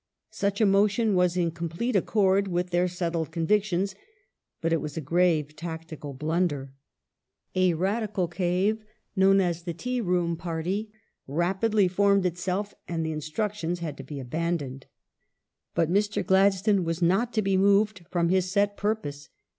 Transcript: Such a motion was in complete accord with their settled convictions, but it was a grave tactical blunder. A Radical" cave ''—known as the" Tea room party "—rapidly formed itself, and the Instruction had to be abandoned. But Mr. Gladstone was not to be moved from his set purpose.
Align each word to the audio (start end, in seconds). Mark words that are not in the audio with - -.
Such 0.31 0.59
a 0.59 0.65
motion 0.65 1.13
was 1.13 1.37
in 1.37 1.51
complete 1.51 1.95
accord 1.95 2.47
with 2.47 2.71
their 2.71 2.87
settled 2.87 3.31
convictions, 3.31 3.93
but 4.59 4.73
it 4.73 4.81
was 4.81 4.97
a 4.97 4.99
grave 4.99 5.55
tactical 5.55 6.15
blunder. 6.15 6.73
A 7.53 7.75
Radical" 7.75 8.27
cave 8.27 8.83
''—known 9.15 9.39
as 9.39 9.61
the" 9.61 9.73
Tea 9.75 10.01
room 10.01 10.35
party 10.37 10.91
"—rapidly 11.43 11.87
formed 11.87 12.25
itself, 12.25 12.73
and 12.87 13.05
the 13.05 13.11
Instruction 13.11 13.75
had 13.75 13.95
to 13.97 14.03
be 14.03 14.19
abandoned. 14.19 14.87
But 15.75 15.91
Mr. 15.91 16.25
Gladstone 16.25 16.83
was 16.83 17.03
not 17.03 17.31
to 17.33 17.43
be 17.43 17.55
moved 17.55 18.03
from 18.09 18.29
his 18.29 18.51
set 18.51 18.77
purpose. 18.77 19.29